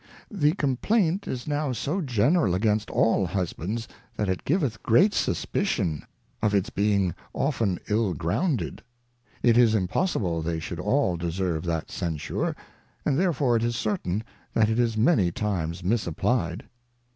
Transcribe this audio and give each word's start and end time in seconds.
The 0.31 0.53
Complaint 0.53 1.27
is 1.27 1.47
now 1.47 1.73
so 1.73 2.01
general 2.01 2.55
against 2.55 2.89
all 2.89 3.27
Husbands, 3.27 3.87
that 4.15 4.29
it 4.29 4.43
giveth 4.45 4.81
great 4.81 5.13
suspicion 5.13 6.03
of 6.41 6.55
its 6.55 6.71
being 6.71 7.13
often 7.35 7.77
ill 7.87 8.15
grounded; 8.15 8.81
it 9.43 9.59
is 9.59 9.75
impossible 9.75 10.41
they 10.41 10.59
should 10.59 10.79
all 10.79 11.17
deserve 11.17 11.65
that 11.65 11.91
Censure, 11.91 12.55
and 13.05 13.19
therefore 13.19 13.57
it 13.57 13.63
is 13.63 13.75
certain, 13.75 14.23
that 14.55 14.69
it 14.71 14.79
is 14.79 14.97
many 14.97 15.31
times 15.31 15.83
misapplied. 15.83 16.63